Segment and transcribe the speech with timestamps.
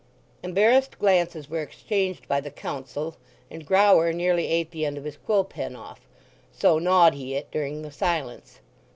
[0.41, 3.17] Embarrassed glances were exchanged by the Council
[3.51, 6.01] and Grower nearly ate the end of his quill pen off,
[6.51, 8.61] so gnawed he it during the silence.